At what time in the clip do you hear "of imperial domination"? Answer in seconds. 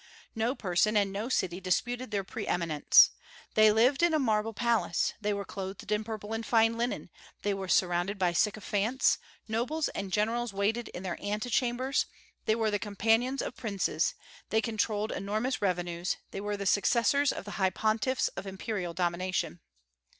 18.29-19.59